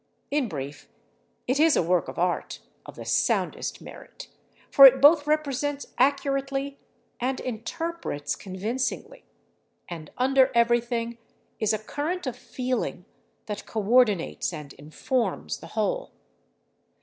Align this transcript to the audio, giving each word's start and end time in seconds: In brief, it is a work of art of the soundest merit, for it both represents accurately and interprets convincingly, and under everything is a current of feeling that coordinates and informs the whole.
In 0.31 0.49
brief, 0.49 0.89
it 1.45 1.59
is 1.59 1.75
a 1.77 1.83
work 1.83 2.07
of 2.07 2.17
art 2.17 2.59
of 2.87 2.95
the 2.95 3.05
soundest 3.05 3.81
merit, 3.81 4.29
for 4.71 4.87
it 4.87 4.99
both 4.99 5.27
represents 5.27 5.85
accurately 5.99 6.79
and 7.19 7.39
interprets 7.39 8.35
convincingly, 8.35 9.25
and 9.87 10.09
under 10.17 10.51
everything 10.55 11.19
is 11.59 11.71
a 11.71 11.77
current 11.77 12.25
of 12.25 12.35
feeling 12.35 13.05
that 13.45 13.67
coordinates 13.67 14.51
and 14.51 14.73
informs 14.73 15.59
the 15.59 15.67
whole. 15.77 16.09